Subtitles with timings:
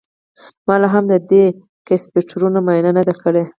[0.67, 1.43] ما لاهم د دې
[1.87, 3.43] کیپیسټرونو معاینه نه ده کړې